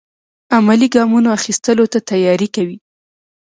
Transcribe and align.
عملي 0.55 0.87
ګامونو 0.95 1.29
اخیستلو 1.37 1.85
ته 1.93 1.99
تیاری 2.09 2.47
کوي. 2.55 2.77